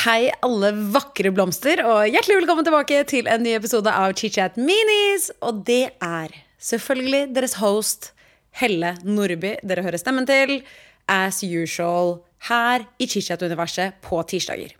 [0.00, 5.26] Hei, alle vakre blomster, og hjertelig velkommen tilbake til en ny episode av ChitChat Minis.
[5.44, 8.08] Og det er selvfølgelig deres host
[8.56, 10.62] Helle Nordby dere hører stemmen til,
[11.04, 12.14] as usual,
[12.48, 14.72] her i ChitChat-universet på tirsdager.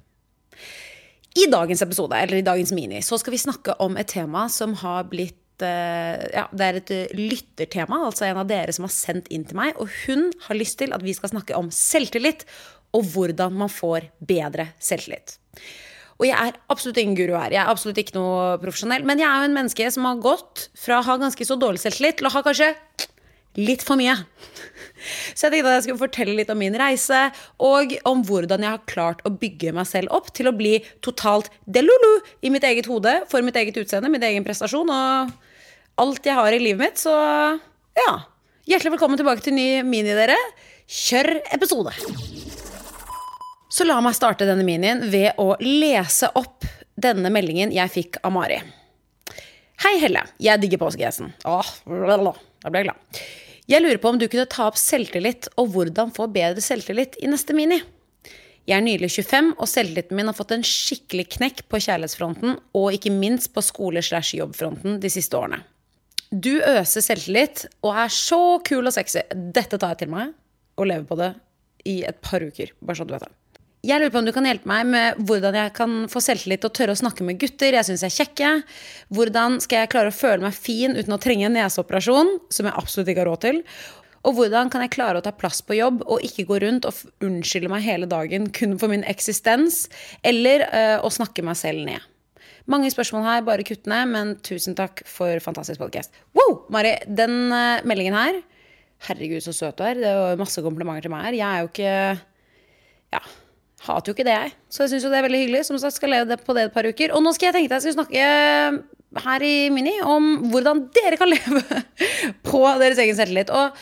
[1.37, 4.73] I dagens episode, eller i dagens mini, så skal vi snakke om et tema som
[4.81, 9.29] har blitt eh, ja, det er et lyttertema, altså en av dere som har sendt
[9.29, 9.77] inn til meg.
[9.77, 12.49] Og hun har lyst til at vi skal snakke om selvtillit
[12.97, 15.39] og hvordan man får bedre selvtillit.
[16.21, 17.55] Og jeg er absolutt ingen guru her.
[17.55, 19.07] Jeg er absolutt ikke noe profesjonell.
[19.09, 21.81] Men jeg er jo en menneske som har gått fra å ha ganske så dårlig
[21.81, 22.75] selvtillit til å ha kanskje
[23.59, 24.15] litt for mye.
[25.33, 27.23] Så jeg tenkte at jeg skulle fortelle litt om min reise,
[27.57, 31.49] og om hvordan jeg har klart å bygge meg selv opp til å bli totalt
[31.65, 32.13] delulu
[32.45, 35.33] i mitt eget hode, for mitt eget utseende, min egen prestasjon og
[36.05, 37.01] alt jeg har i livet mitt.
[37.01, 37.17] Så
[37.97, 38.13] ja.
[38.69, 40.39] Hjertelig velkommen tilbake til ny mini, dere.
[40.91, 42.50] Kjør episode!
[43.71, 46.67] Så la meg starte denne minien ved å lese opp
[47.01, 48.59] denne meldingen jeg fikk av Mari.
[49.81, 50.25] Hei, Helle.
[50.43, 51.31] Jeg digger påskegjessen.
[51.49, 53.23] Åh, da ble jeg glad.
[53.71, 57.31] Jeg lurer på om du kunne ta opp selvtillit og hvordan få bedre selvtillit i
[57.31, 57.79] neste mini.
[58.67, 62.97] Jeg er nylig 25, og selvtilliten min har fått en skikkelig knekk på kjærlighetsfronten og
[62.99, 65.63] ikke minst på skole-slash-jobbfronten de siste årene.
[66.31, 69.23] Du øser selvtillit og er så kul og sexy.
[69.31, 70.35] Dette tar jeg til meg
[70.77, 71.33] og lever på det
[71.89, 72.75] i et par uker.
[72.83, 73.33] Bare så du vet det.
[73.81, 76.75] Jeg lurer på om du kan hjelpe meg med hvordan jeg kan få selvtillit og
[76.77, 78.51] tørre å snakke med gutter jeg syns er kjekke.
[79.17, 82.77] Hvordan skal jeg klare å føle meg fin uten å trenge en neseoperasjon, som jeg
[82.77, 83.63] absolutt ikke har råd til.
[84.29, 87.25] Og hvordan kan jeg klare å ta plass på jobb og ikke gå rundt og
[87.25, 89.87] unnskylde meg hele dagen kun for min eksistens,
[90.21, 92.05] eller øh, å snakke meg selv ned.
[92.69, 96.13] Mange spørsmål her, bare kutt ned, men tusen takk for fantastisk podkast.
[96.37, 98.43] Wow, Mari, den øh, meldingen her
[99.09, 99.97] Herregud, så søt du er.
[99.97, 101.39] Det var masse komplimenter til meg her.
[101.41, 101.95] Jeg er jo ikke
[103.17, 103.29] Ja
[103.87, 104.55] hater jo ikke det, jeg.
[104.69, 105.65] Så jeg syns jo det er veldig hyggelig.
[105.69, 107.15] Som sagt, skal leve på det et par uker.
[107.17, 111.19] Og nå skal jeg tenke deg, jeg skal snakke her i Mini om hvordan dere
[111.19, 111.83] kan leve
[112.47, 113.53] på deres egen selvtillit.
[113.55, 113.77] Og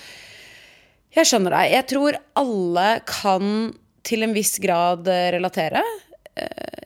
[1.18, 1.72] jeg skjønner deg.
[1.74, 3.72] Jeg tror alle kan
[4.06, 5.82] til en viss grad relatere.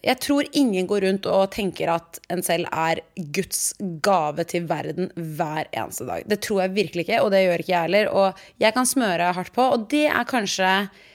[0.02, 3.02] Jeg tror ingen går rundt og tenker at en selv er
[3.36, 6.24] Guds gave til verden hver eneste dag.
[6.26, 8.10] Det tror jeg virkelig ikke, og det gjør ikke jeg heller.
[8.10, 11.11] Og jeg kan smøre hardt på, og det er kanskje eh,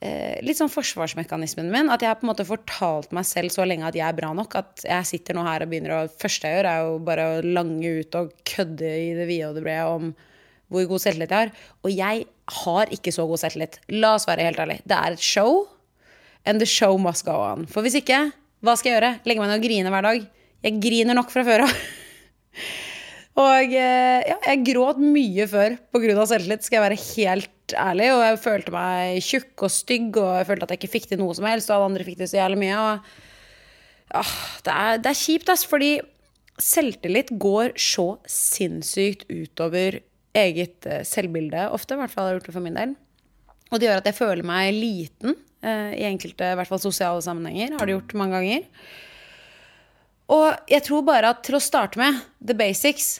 [0.00, 1.90] litt sånn forsvarsmekanismen min.
[1.92, 4.32] At jeg har på en måte fortalt meg selv så lenge at jeg er bra
[4.36, 4.56] nok.
[4.56, 7.44] At jeg sitter nå her og begynner å første jeg gjør, er jo bare å
[7.44, 10.10] lange ut og kødde i det vide og det brede om
[10.70, 11.54] hvor god selvtillit jeg har.
[11.84, 12.26] Og jeg
[12.64, 13.80] har ikke så god selvtillit.
[13.92, 14.80] La oss være helt ærlig.
[14.88, 15.64] Det er et show,
[16.46, 17.66] and the show must go on.
[17.70, 18.28] For hvis ikke,
[18.64, 19.16] hva skal jeg gjøre?
[19.26, 20.30] Legge meg ned og grine hver dag?
[20.60, 21.74] Jeg griner nok fra før av.
[23.38, 26.26] og eh, ja, jeg gråt mye før pga.
[26.26, 28.08] selvtillit, skal jeg være helt ærlig.
[28.14, 31.20] Og jeg følte meg tjukk og stygg, og jeg følte at jeg ikke fikk til
[31.22, 32.78] noe som helst, og alle andre fikk til så jævlig mye.
[32.80, 33.12] Og,
[34.22, 34.32] ah,
[34.66, 35.92] det, er, det er kjipt, ass, fordi
[36.60, 40.02] selvtillit går så sinnssykt utover
[40.36, 41.94] eget eh, selvbilde, ofte.
[41.94, 42.96] I hvert fall har jeg gjort det for min del.
[43.70, 47.22] Og det gjør at jeg føler meg liten eh, i enkelte i hvert fall sosiale
[47.24, 47.78] sammenhenger.
[47.78, 48.66] Har det gjort mange ganger.
[50.30, 53.18] Og jeg tror bare at til å starte med, the basics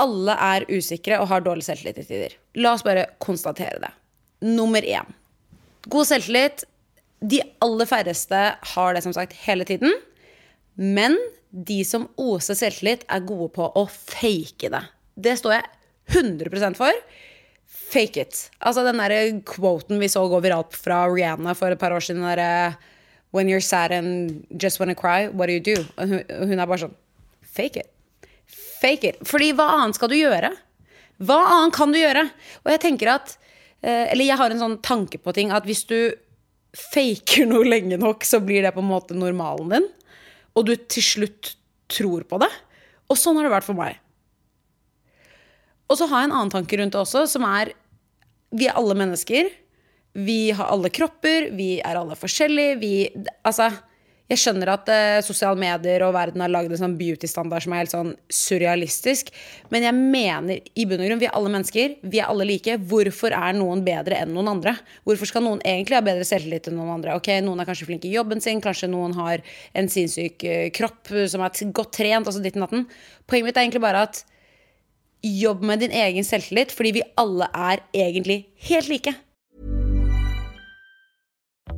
[0.00, 2.36] alle er usikre og har dårlig selvtillit i tider.
[2.60, 3.90] La oss bare konstatere det.
[4.48, 5.08] Nummer én.
[5.92, 6.64] God selvtillit.
[7.20, 8.44] De aller færreste
[8.74, 9.92] har det som sagt hele tiden.
[10.80, 11.18] Men
[11.50, 14.84] de som oser selvtillit, er gode på å fake det.
[15.20, 15.66] Det står jeg
[16.22, 17.02] 100% for.
[17.90, 18.38] Fake it.
[18.62, 22.24] Altså den derre quoten vi så gå viralt fra Rihanna for et par år siden.
[22.24, 22.78] Der,
[23.30, 25.84] When you're sad and just wanna cry, what do you do?
[25.96, 26.96] Og hun, hun er bare sånn
[27.50, 27.90] Fake it.
[28.80, 29.20] Fake it.
[29.26, 30.52] Fordi hva annet skal du gjøre?
[31.20, 32.24] Hva annet kan du gjøre?
[32.64, 33.34] Og jeg tenker at
[33.82, 35.98] eh, Eller jeg har en sånn tanke på ting at hvis du
[36.70, 39.88] faker noe lenge nok, så blir det på en måte normalen din.
[40.54, 41.54] Og du til slutt
[41.90, 42.50] tror på det.
[43.10, 43.98] Og sånn har det vært for meg.
[45.90, 47.74] Og så har jeg en annen tanke rundt det også, som er
[48.54, 49.50] Vi er alle mennesker.
[50.26, 51.50] Vi har alle kropper.
[51.56, 52.80] Vi er alle forskjellige.
[52.80, 52.94] Vi
[53.46, 53.70] Altså
[54.30, 57.80] jeg skjønner at eh, sosiale medier og verden har lagd en sånn beauty-standard som er
[57.82, 59.32] helt sånn surrealistisk.
[59.74, 61.96] Men jeg mener i bunn og grunn, vi er alle mennesker.
[62.12, 62.76] Vi er alle like.
[62.92, 64.76] Hvorfor er noen bedre enn noen andre?
[65.08, 67.16] Hvorfor skal noen egentlig ha bedre selvtillit enn noen andre?
[67.18, 69.42] Ok, Noen er kanskje flinke i jobben sin, kanskje noen har
[69.74, 72.28] en sinnssyk uh, kropp som er godt trent.
[72.30, 72.86] altså ditt og natten.
[73.26, 74.22] Poenget mitt er egentlig bare at
[75.26, 79.16] jobb med din egen selvtillit, fordi vi alle er egentlig helt like.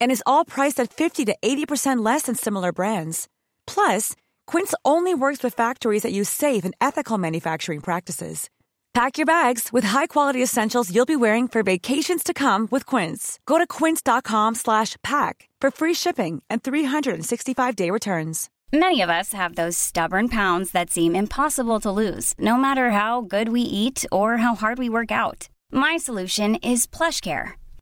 [0.00, 3.28] And is all priced at 50 to 80% less than similar brands.
[3.66, 4.16] Plus,
[4.46, 8.48] Quince only works with factories that use safe and ethical manufacturing practices.
[8.96, 13.38] Pack your bags with high-quality essentials you'll be wearing for vacations to come with Quince.
[13.44, 18.48] Go to quince.com slash pack for free shipping and 365-day returns.
[18.72, 23.20] Many of us have those stubborn pounds that seem impossible to lose, no matter how
[23.20, 25.50] good we eat or how hard we work out.
[25.70, 27.52] My solution is PlushCare.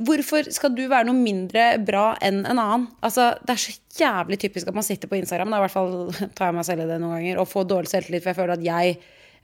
[0.00, 2.86] Hvorfor skal du være noe mindre bra enn en annen?
[3.04, 5.90] Altså, det er så jævlig typisk at man sitter på Instagram, da, i hvert fall
[6.36, 8.54] tar jeg meg selv i det noen ganger, og får dårlig selvtillit, for jeg føler
[8.56, 8.94] at jeg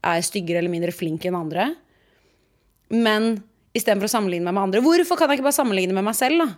[0.06, 1.68] er styggere eller mindre flink enn andre.
[2.94, 3.34] Men
[3.76, 6.40] istedenfor å sammenligne meg med andre, hvorfor kan jeg ikke bare sammenligne med meg selv,
[6.40, 6.48] da?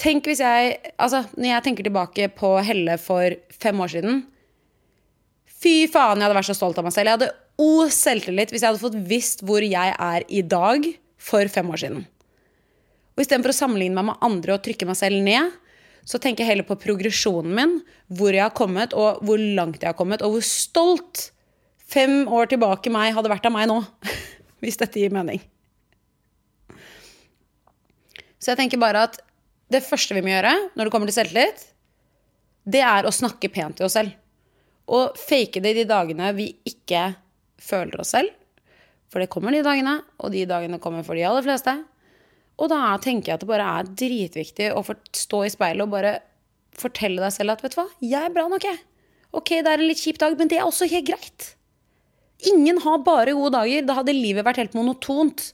[0.00, 4.22] Tenk hvis jeg Altså, når jeg tenker tilbake på Helle for fem år siden
[5.60, 7.10] Fy faen, jeg hadde vært så stolt av meg selv.
[7.10, 10.86] Jeg hadde o selvtillit hvis jeg hadde fått visst hvor jeg er i dag
[11.20, 12.06] for fem år siden.
[13.20, 15.50] Og istedenfor å sammenligne meg med andre og trykke meg selv ned,
[16.08, 17.74] så tenker jeg heller på progresjonen min,
[18.08, 21.26] hvor jeg har kommet, og hvor langt jeg har kommet, og hvor stolt
[21.84, 23.76] fem år tilbake meg hadde vært av meg nå.
[24.64, 25.42] Hvis dette gir mening.
[28.40, 29.20] Så jeg tenker bare at
[29.68, 31.68] det første vi må gjøre når det kommer til selvtillit,
[32.64, 34.16] det er å snakke pent til oss selv.
[34.88, 37.10] Og fake det de dagene vi ikke
[37.60, 38.32] føler oss selv.
[39.12, 41.76] For det kommer de dagene, og de dagene kommer for de aller fleste.
[42.60, 44.84] Og da tenker jeg at det bare er dritviktig å
[45.16, 46.18] stå i speilet og bare
[46.76, 48.82] fortelle deg selv at vet du hva, jeg er bra nok, jeg.
[49.36, 51.54] Ok, det er en litt kjip dag, men det er også helt greit.
[52.50, 53.84] Ingen har bare gode dager.
[53.86, 55.50] Da hadde livet vært helt monotont.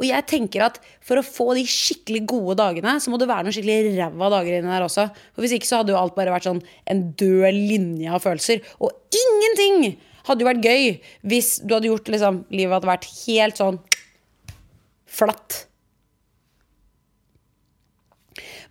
[0.00, 3.46] Og jeg tenker at for å få de skikkelig gode dagene, så må det være
[3.46, 5.08] noen skikkelig ræva dager inni der også.
[5.34, 8.64] For hvis ikke så hadde jo alt bare vært sånn en død linje av følelser.
[8.80, 9.92] Og ingenting
[10.26, 10.88] hadde jo vært gøy
[11.28, 13.78] hvis du hadde gjort liksom Livet hadde vært helt sånn
[15.12, 15.66] flatt.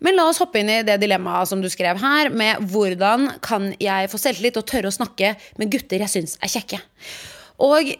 [0.02, 3.70] Men la oss hoppe inn i det dilemmaet som du skrev her, med hvordan kan
[3.82, 6.82] jeg få selvtillit og tørre å snakke med gutter jeg syns er kjekke.
[7.62, 7.94] Og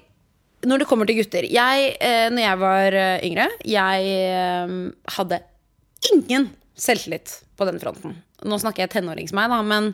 [0.66, 4.74] når det kommer til gutter jeg, eh, Når jeg var eh, yngre, jeg eh,
[5.18, 5.42] hadde
[6.12, 8.18] ingen selvtillit på den fronten.
[8.42, 9.94] Nå snakker jeg tenåring som meg, da, men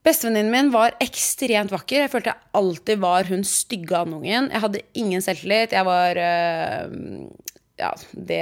[0.00, 2.06] Bestevenninnen min var ekstremt vakker.
[2.06, 4.46] Jeg følte jeg alltid var hun stygge andungen.
[4.48, 5.74] Jeg hadde ingen selvtillit.
[5.76, 6.20] Jeg var
[7.80, 8.40] ja, det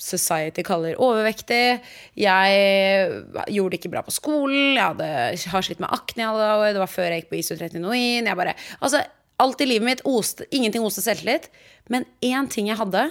[0.00, 1.80] society kaller overvektig.
[2.18, 3.16] Jeg
[3.54, 4.74] gjorde det ikke bra på skolen.
[4.76, 5.10] Jeg hadde,
[5.54, 6.68] har slitt med akne i alle år.
[6.74, 8.28] Det var før jeg gikk på isotretinoin.
[8.28, 9.02] Jeg bare, altså,
[9.42, 11.48] alt i livet mitt oste, ingenting oste selvtillit.
[11.92, 13.08] Men én ting jeg hadde,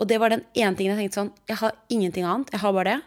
[0.00, 2.50] og det var den ene tingen jeg tenkte sånn Jeg har ingenting annet.
[2.52, 3.00] Jeg har bare det.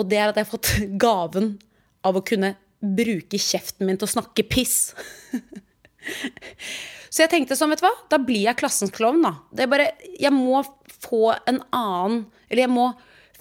[0.00, 0.72] Og det er at jeg har fått
[1.06, 1.54] gaven
[2.02, 4.90] av å kunne bruke kjeften min til å snakke piss.
[7.12, 9.34] Så jeg tenkte sånn, vet du hva, da blir jeg klassens klovn, da.
[9.52, 10.62] Det er bare, jeg må
[11.02, 12.86] få en annen Eller jeg må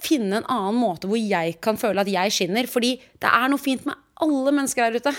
[0.02, 2.68] finne en annen måte hvor jeg kan føle at jeg skinner.
[2.68, 5.14] Fordi det er noe fint med alle mennesker der ute.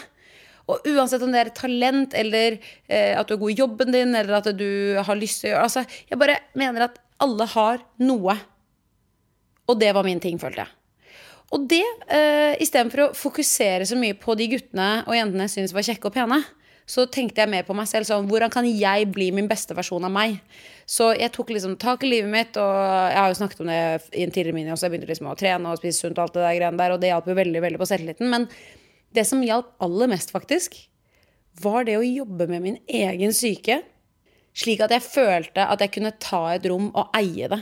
[0.71, 4.15] Og uansett om det er talent, eller eh, at du er god i jobben din,
[4.15, 4.69] eller at du
[5.03, 8.37] har lyst til å gjøre altså, Jeg bare mener at alle har noe.
[9.71, 10.79] Og det var min ting, følte jeg.
[11.53, 15.75] Og det, eh, istedenfor å fokusere så mye på de guttene og jentene jeg syns
[15.77, 16.41] var kjekke og pene,
[16.89, 20.05] så tenkte jeg mer på meg selv sånn Hvordan kan jeg bli min beste versjon
[20.07, 20.39] av meg?
[20.89, 23.81] Så jeg tok liksom tak i livet mitt, og jeg har jo snakket om det
[24.11, 24.89] i en tidligere mini også.
[24.89, 27.03] Jeg begynte liksom å trene og spise sunt og alt det der greiene der, og
[27.03, 28.33] det hjalp jo veldig, veldig på selvtilliten.
[28.33, 28.49] Men
[29.15, 30.77] det som hjalp aller mest, faktisk,
[31.63, 33.83] var det å jobbe med min egen syke.
[34.53, 37.61] Slik at jeg følte at jeg kunne ta et rom og eie det.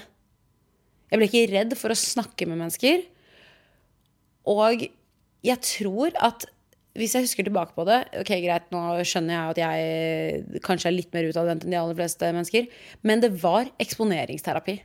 [1.10, 3.04] Jeg ble ikke redd for å snakke med mennesker.
[4.50, 4.86] Og
[5.46, 6.46] jeg tror at
[7.00, 10.96] hvis jeg husker tilbake på det Ok, greit, nå skjønner jeg at jeg kanskje er
[10.96, 12.68] litt mer utadvendt enn de aller fleste mennesker,
[13.06, 14.76] men det var eksponeringsterapi.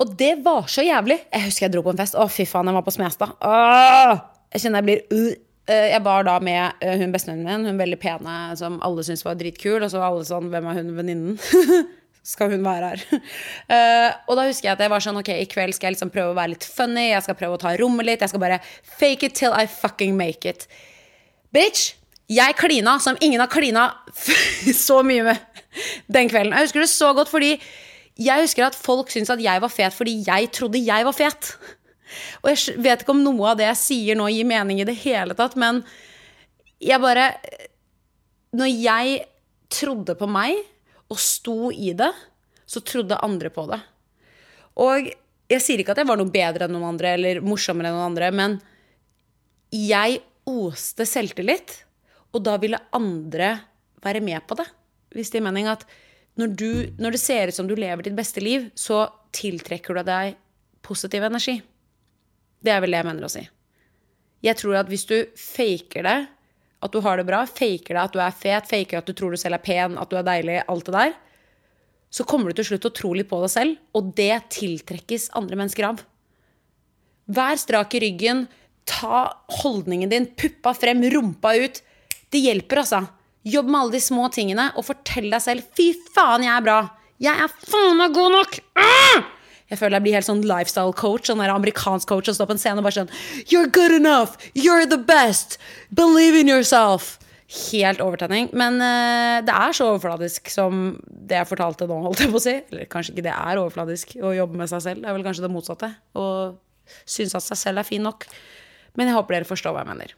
[0.00, 1.18] Og det var så jævlig.
[1.28, 2.16] Jeg husker jeg dro på en fest.
[2.16, 3.34] Å, fy faen, jeg var på Smestad.
[4.50, 5.30] Jeg kjenner jeg blir uh.
[5.70, 9.36] Jeg var da med uh, hun bestevennen min, hun veldig pene som alle syntes var
[9.38, 9.76] dritkul.
[9.78, 11.36] Og så var alle sånn Hvem er hun venninnen?
[12.26, 13.04] skal hun være her?
[13.70, 16.12] Uh, og da husker jeg at jeg var sånn Ok, i kveld skal jeg liksom
[16.12, 17.10] prøve å være litt funny.
[17.10, 18.24] Jeg skal prøve å ta rommet litt.
[18.24, 18.60] Jeg skal bare
[18.98, 20.68] fake it till I fucking make it.
[21.54, 21.94] Bitch!
[22.30, 23.88] Jeg klina som ingen har klina
[24.86, 25.62] så mye med
[26.06, 26.54] den kvelden.
[26.54, 27.56] Jeg husker det så godt fordi
[28.20, 31.54] jeg husker at folk syntes at jeg var fet fordi jeg trodde jeg var fet.
[32.42, 34.96] Og jeg vet ikke om noe av det jeg sier nå gir mening i det
[35.02, 35.82] hele tatt, men
[36.80, 37.34] jeg bare
[38.56, 39.18] Når jeg
[39.70, 40.58] trodde på meg
[41.10, 42.10] og sto i det,
[42.66, 43.80] så trodde andre på det.
[44.80, 45.10] Og
[45.50, 48.12] jeg sier ikke at jeg var noe bedre enn noen andre eller morsommere enn noen
[48.12, 48.58] andre, men
[49.74, 51.80] jeg oste selvtillit,
[52.30, 53.56] og da ville andre
[54.04, 54.66] være med på det.
[55.14, 55.82] Hvis det er mening at
[56.38, 56.70] når, du,
[57.02, 60.38] når det ser ut som du lever ditt beste liv, så tiltrekker du deg
[60.86, 61.58] positiv energi.
[62.62, 63.42] Det er vel det jeg mener å si.
[64.46, 66.18] Jeg tror at hvis du faker det,
[66.80, 69.34] at du har det bra, faker deg at du er fet, faker at du tror
[69.34, 71.18] du selv er pen, at du er deilig, alt det der,
[72.10, 75.60] så kommer du til slutt å tro litt på deg selv, og det tiltrekkes andre
[75.60, 76.00] mennesker av.
[77.30, 78.46] Vær strak i ryggen,
[78.88, 79.28] ta
[79.60, 81.82] holdningen din, puppa frem, rumpa ut.
[82.32, 83.04] Det hjelper, altså.
[83.46, 86.90] Jobb med alle de små tingene, og fortell deg selv 'fy faen, jeg er bra'.
[87.20, 88.58] Jeg er faen meg god nok!
[88.74, 89.39] Ah!
[89.70, 92.56] Jeg føler jeg blir helt sånn lifestyle coach, sånn der amerikansk coach og står på
[92.56, 93.12] en scene og bare sånn
[93.52, 94.36] You're good enough!
[94.58, 95.58] You're the best!
[95.94, 97.16] Believe in yourself!
[97.50, 98.48] Helt overtenning.
[98.54, 102.44] Men uh, det er så overfladisk som det jeg fortalte nå, holdt jeg på å
[102.44, 102.56] si.
[102.70, 105.02] Eller kanskje ikke det er overfladisk å jobbe med seg selv.
[105.02, 105.90] Det er vel kanskje det motsatte.
[106.14, 106.26] Å
[107.06, 108.26] synes at seg selv er fin nok.
[108.98, 110.14] Men jeg håper dere forstår hva jeg mener.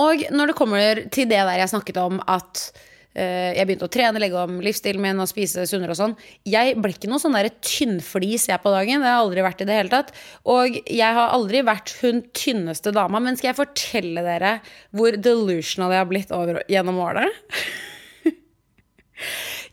[0.00, 2.66] Og når det kommer til det der jeg snakket om at
[3.14, 6.16] jeg begynte å trene, legge om livsstilen min og spise sunnere og sånn
[6.50, 9.04] Jeg ble ikke noe sånn tynnflis jeg på dagen.
[9.04, 10.10] Det har jeg aldri vært i det hele tatt.
[10.50, 13.22] Og jeg har aldri vært hun tynneste dama.
[13.22, 14.56] Men skal jeg fortelle dere
[14.90, 17.30] hvor delusional jeg har blitt over, gjennom årene?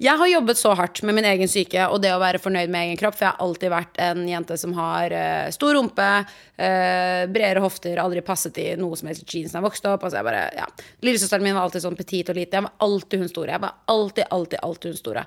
[0.02, 2.88] Jeg har jobbet så hardt med min egen syke og det å være fornøyd med
[2.88, 7.22] egen kropp, for jeg har alltid vært en jente som har uh, stor rumpe, uh,
[7.30, 10.08] bredere hofter, aldri passet i noe som helst jeans da jeg vokste opp.
[10.08, 10.66] Altså jeg bare, ja.
[11.06, 12.58] Lillesøsteren min var alltid sånn petit og lite.
[12.58, 13.54] Jeg var alltid hun store.
[13.54, 15.26] Jeg var alltid, alltid, alltid hun store.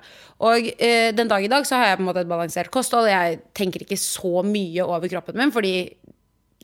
[0.51, 3.07] Og uh, den dag i dag så har jeg på en måte et balansert kosthold.
[3.13, 5.75] Jeg tenker ikke så mye over kroppen min, fordi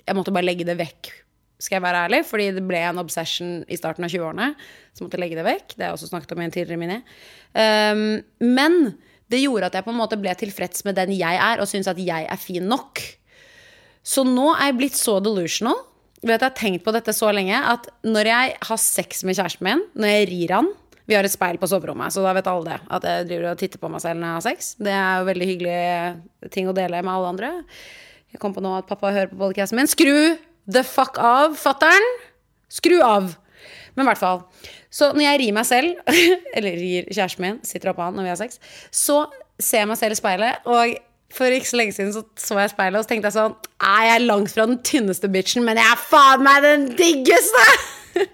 [0.02, 1.16] jeg måtte bare legge det vekk
[1.62, 4.50] skal jeg være ærlig, fordi det ble en obsession i starten av 20-årene.
[4.98, 5.68] Så måtte jeg legge det vekk.
[5.76, 6.98] Det har jeg også snakket om i en tidligere mini.
[7.54, 8.04] Um,
[8.44, 8.78] men
[9.32, 11.90] det gjorde at jeg på en måte ble tilfreds med den jeg er, og syns
[11.92, 13.04] at jeg er fin nok.
[14.02, 15.80] Så nå er jeg blitt så delusional
[16.22, 19.66] vet jeg har tenkt på dette så lenge at når jeg har sex med kjæresten
[19.66, 20.72] min, når jeg rir han
[21.10, 22.76] Vi har et speil på soverommet, så da vet alle det.
[22.94, 24.68] At jeg driver og titter på meg selv når jeg har sex.
[24.80, 27.50] Det er jo veldig hyggelig ting å dele med alle andre.
[28.32, 29.90] Jeg kom på nå at pappa hører på podcasten min.
[29.92, 30.38] Skru
[30.70, 32.08] the fuck av, fatter'n!
[32.72, 33.36] Skru av!
[33.96, 34.44] Men i hvert fall.
[34.92, 35.96] Så når jeg rir meg selv,
[36.58, 38.60] eller rir kjæresten min, sitter oppå han når vi har sex,
[38.92, 39.24] så
[39.62, 40.98] ser jeg meg selv i speilet, og
[41.32, 43.54] for ikke så lenge siden så, så jeg speilet og så tenkte jeg sånn
[43.88, 47.66] Er jeg langt fra den tynneste bitchen, men jeg er faen meg den diggeste!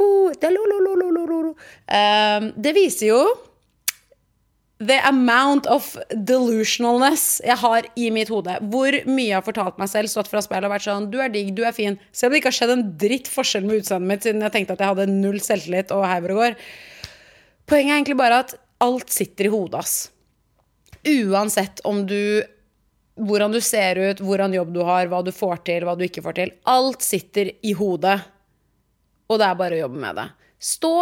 [0.00, 3.20] uh, det, lo, lo, lo, um, det viser jo
[4.80, 8.54] the amount of delusionalness jeg har i mitt hode.
[8.72, 11.32] Hvor mye jeg har fortalt meg selv, stått fra speilet og vært sånn Du er
[11.32, 11.98] digg, du er fin.
[12.16, 14.78] Selv om det ikke har skjedd en dritt forskjell med utseendet mitt siden jeg tenkte
[14.78, 16.56] at jeg hadde null selvtillit og heiver og går.
[17.68, 19.98] Poenget er egentlig bare at alt sitter i hodet, ass.
[21.04, 22.42] Uansett om du
[23.20, 26.22] Hvordan du ser ut, hvordan jobb du har, hva du får til, hva du ikke
[26.24, 26.52] får til.
[26.72, 28.14] Alt sitter i hodet.
[29.28, 30.24] Og det er bare å jobbe med det.
[30.56, 30.92] Stå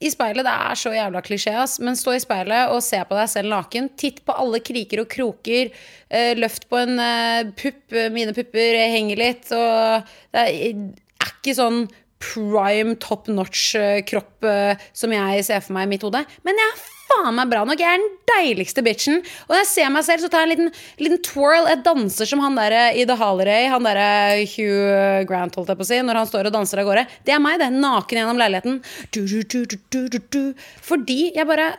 [0.00, 3.16] i speilet, Det er så jævla klisjé, ass, men stå i speilet og se på
[3.18, 3.90] deg selv naken.
[4.00, 5.68] Titt på alle kriker og kroker.
[6.08, 7.82] Uh, løft på en uh, pupp.
[8.14, 9.50] Mine pupper henger litt.
[9.52, 10.86] Og det er,
[11.20, 11.84] ikke sånn
[12.20, 16.20] prime top notch eh, kropp uh, som jeg ser for meg i mitt hode.
[16.48, 16.72] Men jeg
[17.10, 17.80] faen meg bra nok.
[17.80, 19.20] Jeg er den deiligste bitchen.
[19.46, 21.68] Og når jeg ser meg selv, så tar jeg en liten, liten twirl.
[21.70, 24.08] Jeg danser som han der i The Holiday, han derre
[24.54, 27.06] Hugh Grant, holdt jeg på å si, når han står og danser av gårde.
[27.26, 27.70] Det er meg, det.
[27.76, 28.80] Naken gjennom leiligheten.
[29.14, 30.42] Du, du, du,
[30.86, 31.72] Fordi jeg bare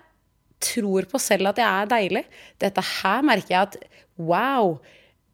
[0.62, 2.26] tror på selv at jeg er deilig.
[2.62, 3.80] Dette her merker jeg at
[4.22, 4.76] wow,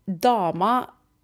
[0.08, 0.76] dama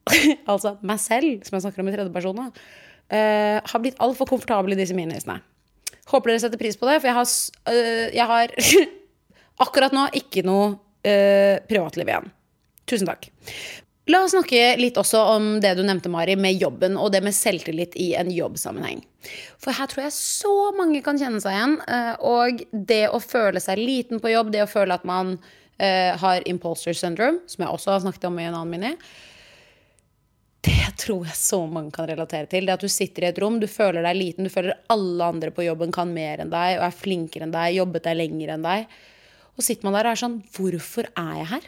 [0.51, 4.79] Altså meg selv, som jeg snakker om i tredjeperson, uh, har blitt altfor komfortabel i
[4.81, 5.37] disse minisene.
[6.11, 7.29] Håper dere setter pris på det, for jeg har,
[7.71, 8.53] øh, jeg har
[9.65, 10.73] akkurat nå ikke noe
[11.07, 12.29] øh, privatliv igjen.
[12.89, 13.29] Tusen takk.
[14.11, 17.35] La oss snakke litt også om det du nevnte, Mari, med jobben og det med
[17.35, 18.99] selvtillit i en jobbsammenheng.
[19.63, 21.77] For her tror jeg så mange kan kjenne seg igjen.
[21.87, 26.11] Øh, og det å føle seg liten på jobb, det å føle at man uh,
[26.19, 28.91] har imposter syndrome, som jeg også har snakket om i en annen mini,
[30.63, 32.67] det tror jeg så mange kan relatere til.
[32.67, 35.51] Det at du sitter i et rom, du føler deg liten, du føler alle andre
[35.51, 38.67] på jobben kan mer enn deg og er flinkere enn deg, jobbet deg lenger enn
[38.67, 38.93] deg.
[39.53, 41.67] Og sitter man der og er sånn Hvorfor er jeg her?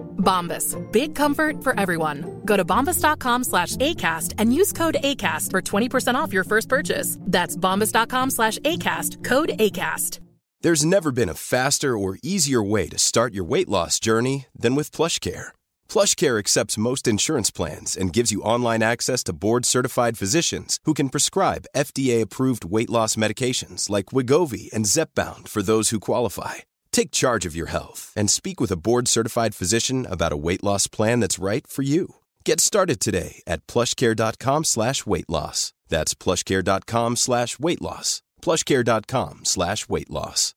[0.21, 0.77] Bombas.
[0.91, 2.41] Big comfort for everyone.
[2.45, 7.17] Go to bombas.com slash ACAST and use code ACAST for 20% off your first purchase.
[7.21, 9.23] That's bombas.com slash ACAST.
[9.23, 10.19] Code ACAST.
[10.63, 14.75] There's never been a faster or easier way to start your weight loss journey than
[14.75, 15.47] with PlushCare.
[15.89, 21.09] PlushCare accepts most insurance plans and gives you online access to board-certified physicians who can
[21.09, 26.57] prescribe FDA-approved weight loss medications like Wigovi and Zepbound for those who qualify.
[26.91, 30.87] Take charge of your health and speak with a board-certified physician about a weight loss
[30.87, 32.15] plan that's right for you.
[32.45, 35.73] Get started today at plushcare.com slash weight loss.
[35.89, 38.21] That's plushcare.com slash weight loss.
[38.41, 40.53] plushcare.com slash weight loss.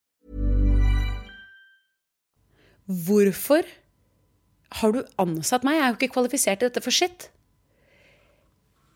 [2.85, 3.65] Hvorfor
[4.81, 5.79] har du ansatt meg?
[5.79, 7.31] Jeg er jo ikke kvalifisert til dette for shit.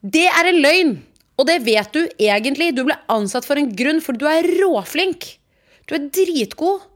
[0.03, 0.92] Det er en løgn!
[1.38, 2.72] Og det vet du egentlig.
[2.74, 5.38] Du ble ansatt for en grunn, for du er råflink.
[5.87, 6.88] Du er dritgod.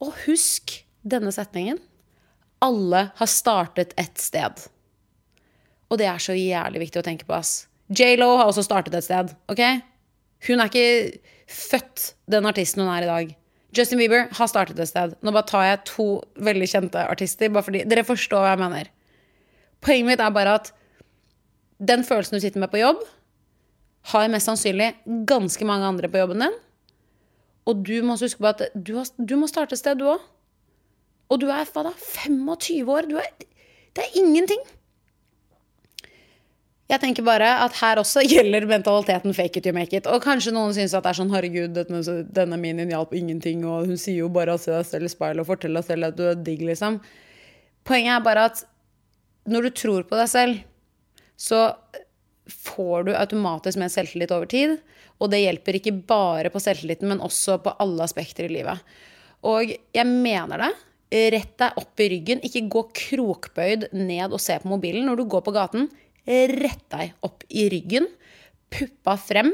[0.00, 1.80] Og husk denne setningen.
[2.64, 4.66] Alle har startet et sted.
[5.90, 7.66] Og det er så jævlig viktig å tenke på, ass.
[7.90, 9.62] J.Lo har også startet et sted, OK?
[10.46, 13.32] Hun er ikke født den artisten hun er i dag.
[13.76, 15.14] Justin Bieber har startet et sted.
[15.22, 16.06] Nå bare tar jeg to
[16.42, 18.90] veldig kjente artister, bare fordi dere forstår hva jeg mener.
[19.84, 20.72] Poenget mitt er bare at
[21.80, 23.02] den følelsen du sitter med på jobb,
[24.12, 24.92] har mest sannsynlig
[25.28, 26.56] ganske mange andre på jobben din.
[27.68, 30.22] Og du må huske på at du, har, du må starte et sted, du òg.
[31.30, 33.08] Og du er hva da, 25 år.
[33.20, 33.48] Er,
[33.96, 34.62] det er ingenting.
[36.90, 40.08] Jeg tenker bare at her også gjelder mentaliteten fake it you make it.
[40.10, 41.78] Og kanskje noen syns at det er sånn herregud,
[42.34, 45.44] denne minien hjalp ingenting, og hun sier jo bare å se deg selv i speilet
[45.44, 46.98] og fortelle deg selv at du er digg, liksom.
[47.86, 48.64] Poenget er bare at
[49.50, 50.64] når du tror på deg selv,
[51.40, 51.70] så
[52.52, 54.76] får du automatisk mer selvtillit over tid.
[55.20, 58.80] Og det hjelper ikke bare på selvtilliten, men også på alle aspekter i livet.
[59.46, 60.70] Og jeg mener det.
[61.34, 62.42] Rett deg opp i ryggen.
[62.46, 65.88] Ikke gå krokbøyd ned og se på mobilen når du går på gaten.
[66.30, 68.06] Rett deg opp i ryggen,
[68.70, 69.50] puppa frem,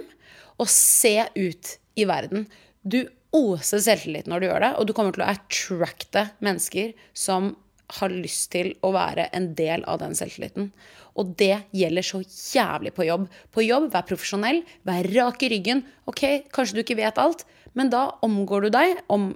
[0.60, 2.44] og se ut i verden.
[2.82, 3.00] Du
[3.36, 7.54] oser selvtillit når du gjør det, og du kommer til å attracte mennesker som
[7.98, 10.70] har lyst til å være en del av den selvtilliten.
[11.16, 13.26] Og det gjelder så jævlig på jobb.
[13.54, 15.84] På jobb, vær profesjonell, vær rak i ryggen.
[16.10, 17.46] Ok, kanskje du ikke vet alt,
[17.78, 19.34] men da omgår du deg om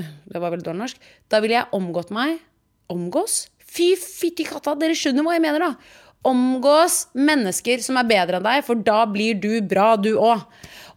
[0.00, 1.00] Det var veldig dårlig norsk.
[1.28, 2.38] Da ville jeg omgått meg
[2.90, 3.48] Omgås?
[3.70, 5.74] Fy fytti katta, dere skjønner hva jeg mener, da.
[6.26, 10.42] Omgås mennesker som er bedre enn deg, for da blir du bra, du òg.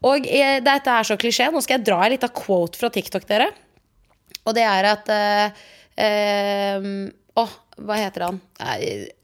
[0.03, 1.47] Og eh, dette er så klisjé.
[1.51, 3.51] Nå skal jeg dra en liten quote fra TikTok, dere.
[4.43, 5.61] Og det er at eh,
[5.99, 6.87] eh,
[7.33, 7.43] Å,
[7.81, 8.41] hva heter han?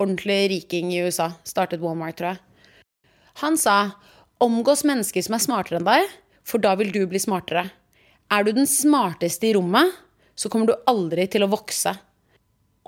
[0.01, 1.29] Ordentlig riking i USA.
[1.45, 2.39] Startet Walmart, tror jeg.
[3.43, 3.75] Han sa
[4.43, 6.07] omgås mennesker som er smartere enn deg,
[6.47, 7.67] for da vil du bli smartere.
[8.33, 9.93] Er du den smarteste i rommet,
[10.33, 11.93] så kommer du aldri til å vokse.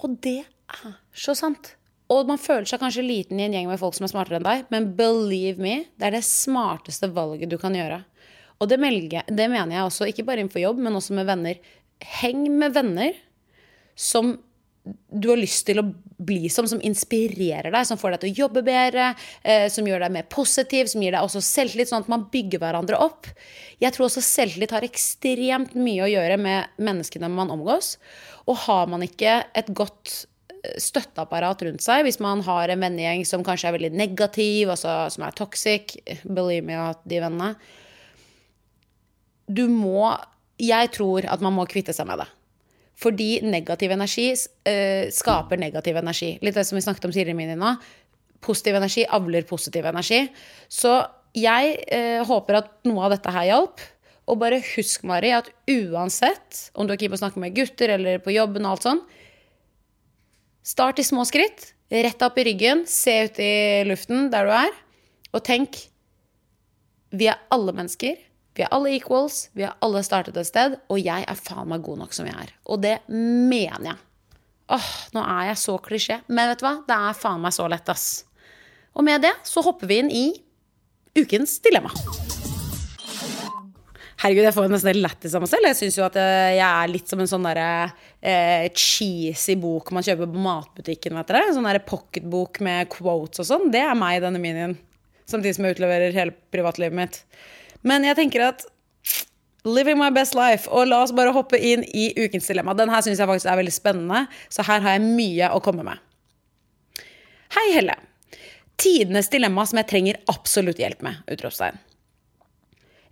[0.02, 1.76] Og det er så sant.
[2.12, 4.48] Og man føler seg kanskje liten i en gjeng med folk som er smartere enn
[4.48, 8.02] deg, men believe me, det er det smarteste valget du kan gjøre.
[8.62, 11.62] Og det, melger, det mener jeg også, ikke bare innenfor jobb, men også med venner.
[12.20, 13.16] Heng med venner
[13.96, 14.36] som
[15.12, 15.86] du har lyst til å
[16.22, 19.12] bli som, som inspirerer deg, som får deg til å jobbe bedre,
[19.46, 22.62] eh, som gjør deg mer positiv, som gir deg også selvtillit, sånn at man bygger
[22.62, 23.30] hverandre opp.
[23.82, 27.96] Jeg tror også selvtillit har ekstremt mye å gjøre med menneskene man omgås.
[28.50, 30.16] Og har man ikke et godt
[30.50, 34.98] eh, støtteapparat rundt seg, hvis man har en vennegjeng som kanskje er veldig negativ, altså,
[35.14, 37.54] som er toxic Believe me, at de vennene
[39.46, 40.10] Du må
[40.62, 42.28] jeg tror at man må kvitte seg med det.
[43.00, 46.36] Fordi negativ energi uh, skaper negativ energi.
[46.44, 47.76] Litt det som vi snakket om tidligere, Mini, nå.
[48.42, 50.26] Positiv energi avler positiv energi.
[50.70, 51.00] Så
[51.38, 53.84] jeg uh, håper at noe av dette her hjalp.
[54.30, 57.96] Og bare husk, Mari, at uansett om du er keen på å snakke med gutter
[57.98, 59.02] eller på jobben og alt sånn,
[60.64, 61.72] start i små skritt.
[61.92, 64.76] Rett opp i ryggen, se ut i luften der du er,
[65.36, 65.88] og tenk
[67.12, 68.16] Vi er alle mennesker.
[68.58, 69.46] Vi er alle equals.
[69.56, 70.76] Vi har alle startet et sted.
[70.92, 72.52] Og jeg er faen meg god nok som jeg er.
[72.68, 74.00] Og det mener jeg.
[74.72, 76.22] Åh, nå er jeg så klisjé.
[76.32, 76.78] Men vet du hva?
[76.88, 78.24] Det er faen meg så lett, ass.
[78.96, 80.26] Og med det så hopper vi inn i
[81.16, 81.92] ukens dilemma.
[84.22, 85.66] Herregud, jeg får nesten helt lættis av meg selv.
[85.72, 87.70] Jeg syns jo at eh, jeg er litt som en sånn derre
[88.20, 91.56] eh, cheesy bok man kjøper på matbutikken, vet dere.
[91.56, 93.72] Sånn derre pocketbok med quotes og sånn.
[93.74, 94.76] Det er meg, i denne minien.
[95.26, 97.20] Samtidig som jeg utleverer hele privatlivet mitt.
[97.88, 98.68] Men jeg tenker at
[99.64, 100.70] Living my best life.
[100.74, 102.74] Og la oss bare hoppe inn i ukens dilemma.
[102.78, 105.86] Den her syns jeg faktisk er veldig spennende, så her har jeg mye å komme
[105.86, 106.02] med.
[107.54, 107.98] Hei, Helle.
[108.82, 111.22] Tidenes dilemma som jeg trenger absolutt hjelp med!
[111.30, 111.78] Utropstegn.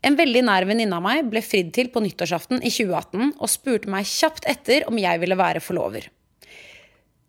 [0.02, 3.92] En veldig nær venninne av meg ble fridd til på nyttårsaften i 2018 og spurte
[3.92, 6.08] meg kjapt etter om jeg ville være forlover.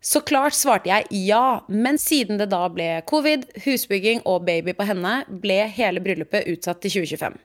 [0.01, 4.87] Så klart svarte jeg ja, men siden det da ble covid, husbygging og baby på
[4.89, 7.37] henne, ble hele bryllupet utsatt til 2025.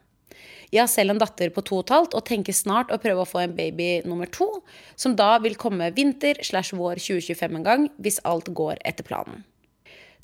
[0.73, 3.23] Jeg har selv en datter på to og et halvt og tenker snart å prøve
[3.23, 4.49] å få en baby nummer to,
[4.97, 9.45] som da vil komme vinter slash vår 2025 en gang, hvis alt går etter planen.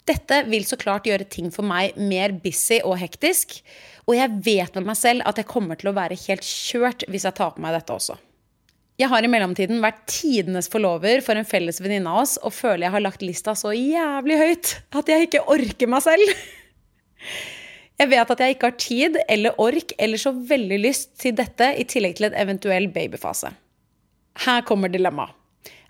[0.08, 3.60] Dette vil så klart gjøre ting for meg mer busy og hektisk,
[4.08, 7.28] og jeg vet med meg selv at jeg kommer til å være helt kjørt hvis
[7.28, 8.16] jeg tar på meg dette også.
[9.02, 12.84] Jeg har i mellomtiden vært tidenes forlover for en felles venninne av oss og føler
[12.86, 16.34] jeg har lagt lista så jævlig høyt at jeg ikke orker meg selv.
[17.98, 21.72] Jeg vet at jeg ikke har tid eller ork eller så veldig lyst til dette
[21.78, 23.50] i tillegg til en eventuell babyfase.
[24.46, 25.34] Her kommer dilemmaet.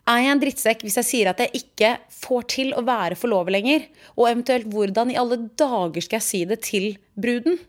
[0.08, 1.92] Er jeg en drittsekk hvis jeg sier at jeg ikke
[2.24, 3.84] får til å være forlover lenger?
[4.16, 7.60] Og eventuelt hvordan i alle dager skal jeg si det til bruden?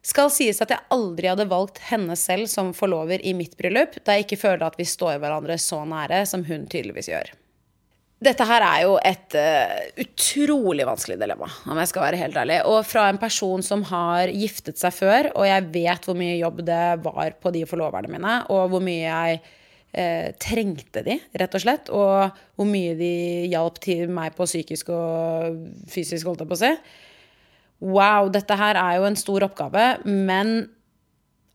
[0.00, 4.16] Skal sies at jeg aldri hadde valgt henne selv som forlover i mitt bryllup, da
[4.16, 7.34] jeg ikke føler at vi står hverandre så nære som hun tydeligvis gjør.
[8.20, 12.58] Dette her er jo et uh, utrolig vanskelig dilemma, om jeg skal være helt ærlig.
[12.68, 16.60] Og fra en person som har giftet seg før, og jeg vet hvor mye jobb
[16.68, 21.64] det var på de forloverne mine, og hvor mye jeg uh, trengte de, rett og
[21.64, 23.14] slett, og hvor mye de
[23.52, 25.56] hjalp til meg på psykisk og
[25.88, 26.74] fysisk, holdt jeg på å si
[27.80, 30.68] Wow, dette her er jo en stor oppgave, men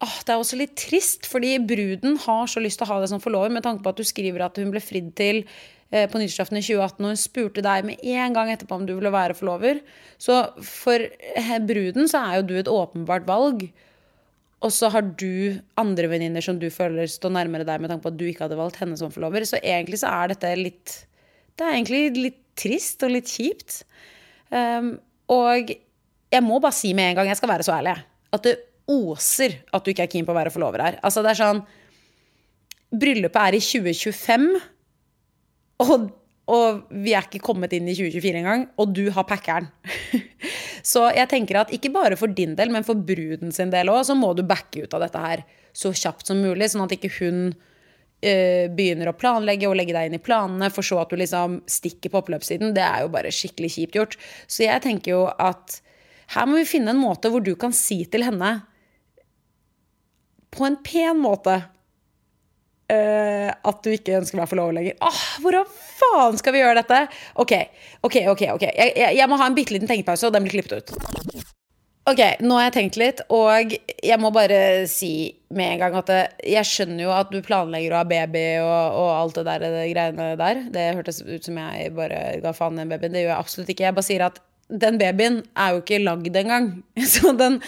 [0.03, 3.11] åh, det er også litt trist, fordi bruden har så lyst til å ha det
[3.11, 5.43] som forlover, med tanke på at du skriver at hun ble fridd til
[5.91, 8.95] eh, på nyttårsaften i 2018, og hun spurte deg med en gang etterpå om du
[8.97, 9.81] ville være forlover.
[10.21, 13.67] Så for eh, bruden så er jo du et åpenbart valg.
[14.65, 18.13] Og så har du andre venninner som du føler står nærmere deg med tanke på
[18.13, 19.45] at du ikke hadde valgt henne som forlover.
[19.45, 21.01] Så egentlig så er dette litt
[21.55, 23.83] Det er egentlig litt trist og litt kjipt.
[24.49, 24.95] Um,
[25.31, 25.69] og
[26.35, 27.95] jeg må bare si med en gang, jeg skal være så ærlig,
[28.35, 28.57] at det
[28.91, 30.99] oser at du ikke er keen på å være forlover her.
[31.05, 31.65] Altså, det er sånn
[32.95, 34.45] Bryllupet er i 2025,
[35.83, 36.05] og,
[36.53, 39.67] og vi er ikke kommet inn i 2024 engang, og du har packeren.
[40.93, 44.03] så jeg tenker at ikke bare for din del, men for bruden sin del òg,
[44.07, 45.43] så må du backe ut av dette her
[45.75, 50.07] så kjapt som mulig, sånn at ikke hun uh, begynner å planlegge og legge deg
[50.07, 52.71] inn i planene, for så at du liksom stikker på oppløpssiden.
[52.77, 54.15] Det er jo bare skikkelig kjipt gjort.
[54.47, 55.81] Så jeg tenker jo at
[56.33, 58.57] her må vi finne en måte hvor du kan si til henne
[60.55, 61.55] på en pen måte
[62.91, 64.95] uh, at du ikke ønsker meg forlover lenger.
[65.03, 65.67] Åh, hvordan
[65.99, 67.01] faen skal vi gjøre dette?
[67.41, 67.57] Ok,
[68.05, 68.45] ok, ok.
[68.55, 68.65] ok.
[68.69, 71.43] Jeg, jeg, jeg må ha en bitte liten tenkepause, og den blir klippet ut.
[72.05, 76.11] Ok, nå har jeg tenkt litt, og jeg må bare si med en gang at
[76.45, 79.87] jeg skjønner jo at du planlegger å ha baby og, og alt det der det
[79.89, 80.61] greiene der.
[80.69, 83.15] Det hørtes ut som jeg bare ga faen i den babyen.
[83.15, 83.87] Det gjør jeg absolutt ikke.
[83.87, 84.37] Jeg bare sier at
[84.69, 86.71] den babyen er jo ikke lagd engang.
[87.13, 87.59] Så den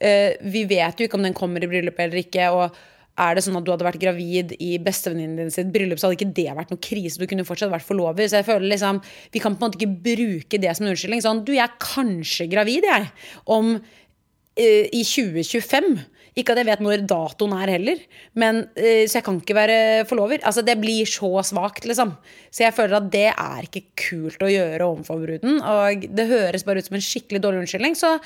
[0.00, 2.50] eh, Vi vet jo ikke om den kommer i bryllupet eller ikke.
[2.52, 2.82] Og
[3.22, 6.16] er det sånn at du hadde vært gravid i bestevenninnen din sitt bryllup, så hadde
[6.16, 7.20] ikke det vært noe krise.
[7.20, 8.28] Du kunne fortsatt vært forlover.
[8.28, 9.02] Så jeg føler liksom
[9.34, 11.24] Vi kan på en måte ikke bruke det som en unnskyldning.
[11.24, 13.10] Sånn, du, jeg er kanskje gravid, jeg.
[13.52, 15.92] Om eh, i 2025.
[16.38, 18.04] Ikke at jeg vet når datoen er heller,
[18.40, 20.40] men, uh, så jeg kan ikke være forlover.
[20.48, 22.14] Altså, det blir så svakt, liksom.
[22.48, 25.60] Så jeg føler at det er ikke kult å gjøre overfor bruden.
[25.60, 27.98] Og det høres bare ut som en skikkelig dårlig unnskyldning.
[27.98, 28.16] Så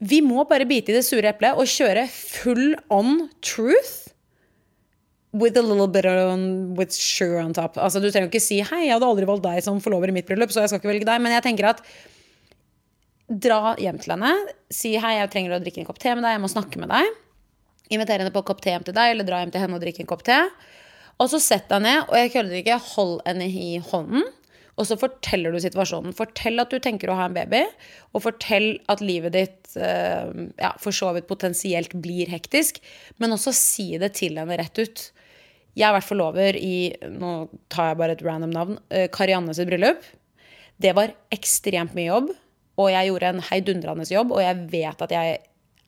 [0.00, 4.06] vi må bare bite i det sure eplet og kjøre full on truth.
[5.32, 7.76] With a little bit on, with sure on top.
[7.78, 10.26] Altså, du trenger ikke si 'hei, jeg hadde aldri valgt deg som forlover i mitt
[10.26, 11.20] bryllup', så jeg skal ikke velge deg.
[11.22, 11.84] Men jeg tenker at
[13.30, 14.32] dra hjem til henne,
[14.74, 16.90] si 'hei, jeg trenger å drikke en kopp te med deg, jeg må snakke med
[16.90, 17.14] deg'.
[17.90, 19.82] Invitere henne på en kopp te hjem til deg, eller dra hjem til henne og
[19.82, 20.38] drikke en kopp te.
[21.20, 24.24] Og så sett deg ned, og jeg kødder ikke, hold henne i hånden.
[24.80, 26.14] Og så forteller du situasjonen.
[26.16, 27.66] Fortell at du tenker å ha en baby,
[28.14, 32.80] og fortell at livet ditt eh, ja, for så vidt potensielt blir hektisk.
[33.20, 35.10] Men også si det til henne rett ut.
[35.76, 38.78] Jeg har vært forlover i Nå tar jeg bare et random navn.
[38.88, 40.00] eh, Karianne sitt bryllup.
[40.80, 42.32] Det var ekstremt mye jobb,
[42.80, 45.38] og jeg gjorde en heidundrende jobb, og jeg vet at jeg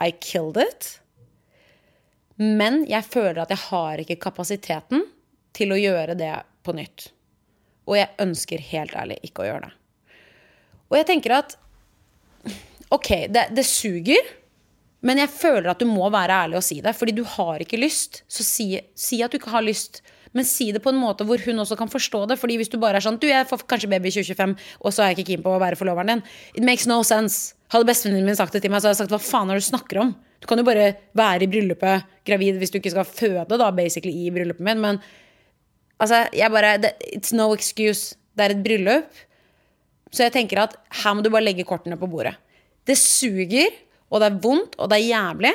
[0.02, 0.88] I killed it.
[2.42, 5.04] Men jeg føler at jeg har ikke kapasiteten
[5.56, 6.32] til å gjøre det
[6.64, 7.10] på nytt.
[7.88, 9.74] Og jeg ønsker helt ærlig ikke å gjøre det.
[10.92, 11.56] Og jeg tenker at
[12.92, 14.26] OK, det, det suger,
[15.02, 16.92] men jeg føler at du må være ærlig og si det.
[16.98, 18.66] Fordi du har ikke lyst, så si,
[18.98, 20.02] si at du ikke har lyst.
[20.36, 22.38] Men si det på en måte hvor hun også kan forstå det.
[22.40, 25.04] Fordi hvis du bare er sånn Du, jeg får kanskje baby i 2025, og så
[25.04, 26.22] er jeg ikke keen på å være forloveren din.
[26.56, 27.56] It makes no sense.
[27.72, 29.64] Hadde bestevenninnen min sagt det til meg, så hadde jeg sagt hva faen er det
[29.64, 30.14] du snakker om?
[30.42, 34.12] Du kan jo bare være i bryllupet gravid hvis du ikke skal føde, da, basically,
[34.24, 34.80] i bryllupet mitt.
[34.82, 34.98] Men
[36.02, 36.74] altså, jeg bare
[37.12, 38.16] It's no excuse.
[38.32, 39.20] Det er et bryllup.
[40.12, 42.34] Så jeg tenker at her må du bare legge kortene på bordet.
[42.88, 43.70] Det suger,
[44.10, 45.52] og det er vondt, og det er jævlig.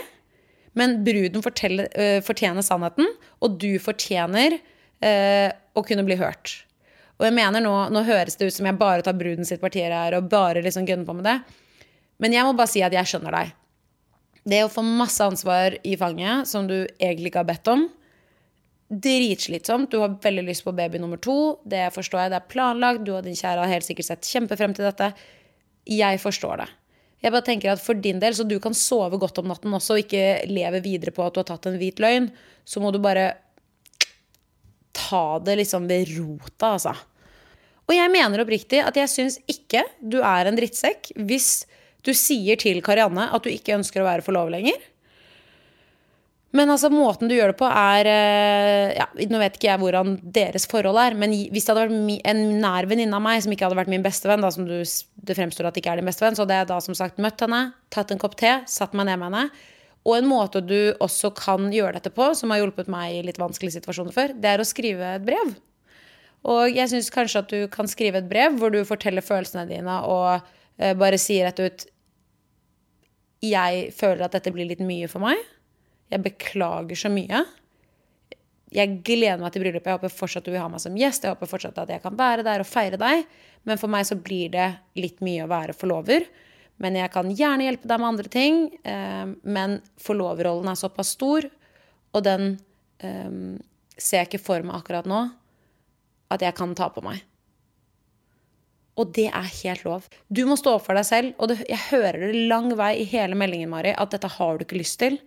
[0.77, 3.09] Men bruden forteller, uh, fortjener sannheten,
[3.41, 6.59] og du fortjener uh, å kunne bli hørt.
[7.17, 9.81] Og jeg mener nå, nå høres det ut som jeg bare tar bruden sitt parti
[9.81, 11.37] her og bare liksom gønner på med det.
[12.21, 13.55] Men jeg må bare si at jeg skjønner deg.
[14.47, 17.87] Det å få masse ansvar i fanget som du egentlig ikke har bedt om,
[18.87, 19.89] dritslitsomt.
[19.91, 21.57] Du har veldig lyst på baby nummer to.
[21.67, 22.31] Det forstår jeg.
[22.31, 23.03] Det er planlagt.
[23.03, 25.11] Du og din kjære har helt sikkert sett kjempefrem til dette.
[25.91, 26.69] Jeg forstår det.
[27.23, 29.95] Jeg bare tenker at For din del, så du kan sove godt om natten også
[29.95, 32.29] og ikke leve videre på at du har tatt en hvit løgn,
[32.67, 33.31] så må du bare
[34.97, 36.93] ta det liksom ved rota, altså.
[37.87, 41.65] Og jeg mener oppriktig at jeg syns ikke du er en drittsekk hvis
[42.03, 44.75] du sier til Karianne at du ikke ønsker å være forlover lenger.
[46.57, 50.15] Men altså, måten du gjør det på, er eh, ja, Nå vet ikke jeg hvordan
[50.33, 53.67] deres forhold er, men hvis det hadde vært en nær venninne av meg som ikke
[53.67, 56.45] hadde vært min bestevenn, da, som du, det fremstår at ikke er din bestevenn, så
[56.45, 57.61] hadde jeg da som sagt møtt henne,
[57.93, 59.65] tatt en kopp te, satt meg ned med henne.
[60.07, 63.39] Og en måte du også kan gjøre dette på, som har hjulpet meg i litt
[63.41, 65.51] vanskelige situasjoner før, det er å skrive et brev.
[66.47, 69.99] Og jeg syns kanskje at du kan skrive et brev hvor du forteller følelsene dine
[70.07, 70.37] og
[70.79, 71.87] eh, bare sier rett ut
[73.43, 75.41] Jeg føler at dette blir litt mye for meg.
[76.13, 77.43] Jeg beklager så mye.
[78.75, 79.87] Jeg gleder meg til bryllupet.
[79.89, 81.23] Jeg håper fortsatt du vil ha meg som gjest.
[81.23, 83.23] Jeg håper fortsatt at jeg kan være der og feire deg.
[83.67, 84.67] Men for meg så blir det
[84.99, 86.27] litt mye å være forlover.
[86.83, 88.59] Men jeg kan gjerne hjelpe deg med andre ting.
[88.83, 91.47] eh, Men forloverrollen er såpass stor,
[92.13, 92.59] og den
[92.99, 93.57] eh,
[93.97, 95.23] ser jeg ikke for meg akkurat nå
[96.29, 97.23] at jeg kan ta på meg.
[98.97, 100.07] Og det er helt lov.
[100.27, 101.33] Du må stå opp for deg selv.
[101.37, 104.65] Og det, jeg hører det lang vei i hele meldingen, Mari, at dette har du
[104.65, 105.19] ikke lyst til.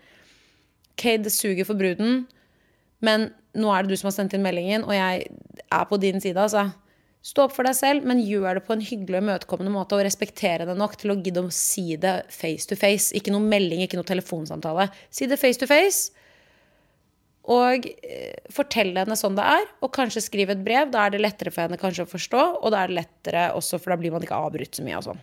[1.00, 2.26] OK, det suger for bruden,
[3.00, 5.30] men nå er det du som har sendt inn meldingen, og jeg
[5.72, 6.68] er på din side, altså.
[7.24, 10.04] Stå opp for deg selv, men gjør det på en hyggelig og imøtekommende måte, og
[10.04, 13.10] respektere det nok til å gidde å si det face to face.
[13.16, 14.88] Ikke noe melding, ikke noe telefonsamtale.
[15.12, 16.12] Si det face to face.
[17.50, 20.92] Og eh, fortell henne sånn det er, og kanskje skriv et brev.
[20.92, 23.80] Da er det lettere for henne kanskje å forstå, og da er det lettere også,
[23.80, 25.22] for da blir man ikke avbrutt så mye og sånn.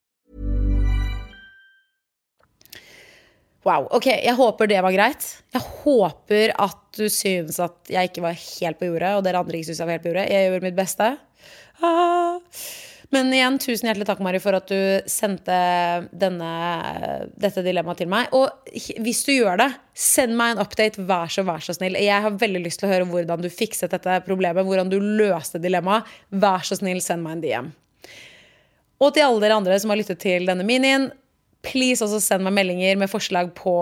[3.67, 3.87] Wow.
[3.93, 5.25] Ok, jeg håper det var greit.
[5.53, 9.59] Jeg håper at du syns at jeg ikke var helt på jordet, og dere andre
[9.59, 10.29] ikke syns jeg var helt på jordet.
[10.33, 11.11] Jeg gjorde mitt beste.
[11.85, 12.39] Ah.
[13.11, 15.55] Men igjen, tusen hjertelig takk, Mari, for at du sendte
[16.15, 16.51] denne,
[17.35, 18.31] dette dilemmaet til meg.
[18.37, 18.71] Og
[19.03, 21.99] hvis du gjør det, send meg en update, vær så, vær så snill.
[21.99, 25.59] Jeg har veldig lyst til å høre hvordan du fikset dette problemet, hvordan du løste
[25.61, 26.07] dilemmaet.
[26.31, 27.71] Vær så snill, send meg en DM.
[29.01, 31.09] Og til alle dere andre som har lyttet til denne minien,
[31.65, 33.73] please også send meg meldinger med forslag på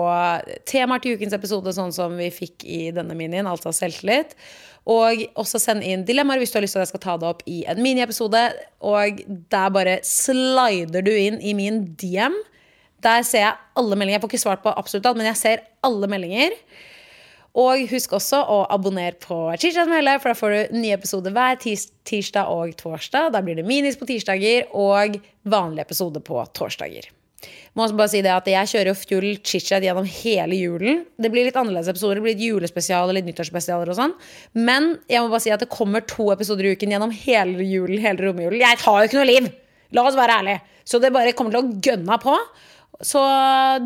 [0.68, 4.36] temaer til ukens episode, sånn som vi fikk i denne minien, altså selvtillit.
[4.90, 7.28] Og også send inn dilemmaer hvis du har lyst til at jeg skal ta det
[7.28, 8.44] opp i en miniepisode.
[8.90, 12.36] Og der bare slider du inn i min DM.
[13.04, 14.18] Der ser jeg alle meldinger.
[14.18, 16.56] Jeg får ikke svart på absolutt alt, men jeg ser alle meldinger.
[17.60, 21.34] Og husk også å abonnere på Chichat med Helle, for da får du nye episoder
[21.34, 23.32] hver tis tirsdag og torsdag.
[23.34, 25.18] Da blir det minis på tirsdager og
[25.50, 27.10] vanlig episode på torsdager.
[27.74, 31.04] Må også bare si det at Jeg kjører jo full chit-chat gjennom hele julen.
[31.16, 32.18] Det blir litt annerledes episoder.
[32.18, 34.16] Det blir litt julespesial og litt nyttårsspesialer og sånn.
[34.58, 38.02] Men jeg må bare si at det kommer to episoder i uken gjennom hele julen.
[38.02, 38.60] hele romjulen.
[38.60, 39.48] Jeg har jo ikke noe liv!
[39.96, 40.60] La oss være ærlige.
[40.86, 42.36] Så det bare kommer til å gønne på.
[43.06, 43.20] Så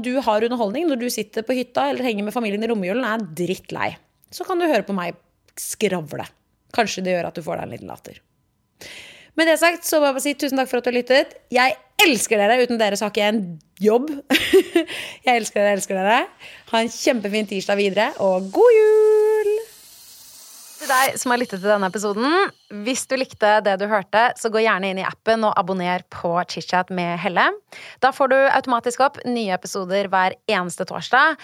[0.03, 3.23] du har underholdning når du sitter på hytta eller henger med familien i romjulen er
[3.39, 3.93] drittlei.
[4.35, 5.15] Så kan du høre på meg
[5.61, 6.27] skravle.
[6.75, 8.19] Kanskje det gjør at du får deg en liten latter.
[9.35, 11.37] Med det sagt så må jeg bare si tusen takk for at du har lyttet.
[11.55, 12.61] Jeg elsker dere.
[12.63, 13.45] Uten dere så har ikke jeg en
[13.83, 14.11] jobb.
[15.27, 16.19] jeg elsker dere, elsker dere.
[16.71, 19.55] Ha en kjempefin tirsdag videre, og god jul!
[20.75, 22.35] Til deg som har lyttet til denne episoden,
[22.85, 26.35] hvis du likte det du hørte, så gå gjerne inn i appen og abonner på
[26.51, 27.47] ChitChat med Helle.
[28.05, 31.41] Da får du automatisk opp nye episoder hver eneste torsdag.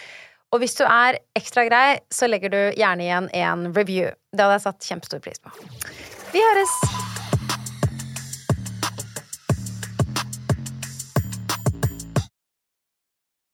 [0.51, 4.11] Og hvis du er ekstra grei, så legger du gjerne igjen en review.
[4.35, 5.55] Det hadde jeg satt kjempestor pris på.
[6.35, 7.20] Vi høres!